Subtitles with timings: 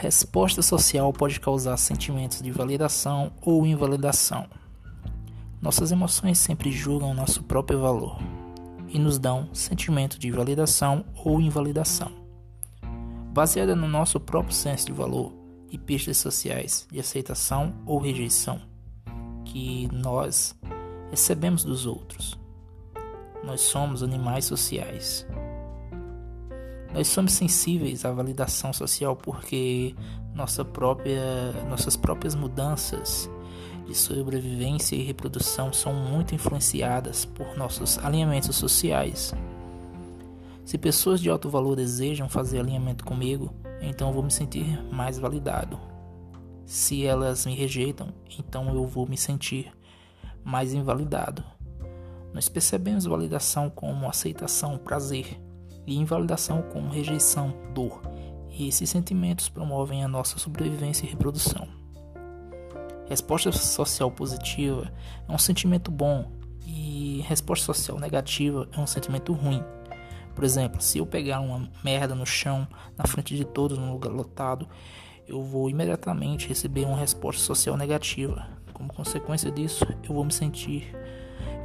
[0.00, 4.46] Resposta social pode causar sentimentos de validação ou invalidação.
[5.60, 8.16] Nossas emoções sempre julgam nosso próprio valor
[8.88, 12.10] e nos dão sentimento de validação ou invalidação.
[13.34, 15.34] Baseada no nosso próprio senso de valor
[15.70, 18.58] e pistas sociais de aceitação ou rejeição
[19.44, 20.56] que nós
[21.10, 22.40] recebemos dos outros.
[23.44, 25.26] Nós somos animais sociais.
[26.92, 29.94] Nós somos sensíveis à validação social porque
[30.34, 33.30] nossa própria, nossas próprias mudanças
[33.86, 39.32] de sobrevivência e reprodução são muito influenciadas por nossos alinhamentos sociais.
[40.64, 45.78] Se pessoas de alto valor desejam fazer alinhamento comigo, então vou me sentir mais validado.
[46.64, 49.72] Se elas me rejeitam, então eu vou me sentir
[50.44, 51.42] mais invalidado.
[52.32, 55.40] Nós percebemos validação como aceitação, prazer,
[55.90, 58.00] e invalidação como rejeição, dor.
[58.50, 61.68] E esses sentimentos promovem a nossa sobrevivência e reprodução.
[63.08, 64.92] Resposta social positiva
[65.28, 66.30] é um sentimento bom
[66.64, 69.62] e resposta social negativa é um sentimento ruim.
[70.34, 74.12] Por exemplo, se eu pegar uma merda no chão, na frente de todos, num lugar
[74.12, 74.68] lotado,
[75.26, 78.48] eu vou imediatamente receber uma resposta social negativa.
[78.72, 80.94] Como consequência disso, eu vou me sentir,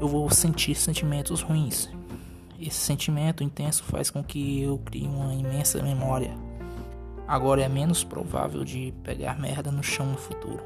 [0.01, 1.89] eu vou sentir sentimentos ruins.
[2.59, 6.33] Esse sentimento intenso faz com que eu crie uma imensa memória.
[7.27, 10.63] Agora é menos provável de pegar merda no chão no futuro.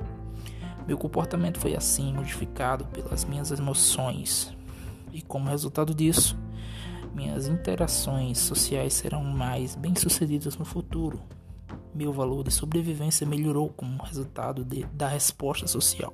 [0.86, 4.56] Meu comportamento foi assim modificado pelas minhas emoções,
[5.12, 6.38] e como resultado disso,
[7.14, 11.22] minhas interações sociais serão mais bem-sucedidas no futuro.
[11.94, 16.14] Meu valor de sobrevivência melhorou como resultado de, da resposta social.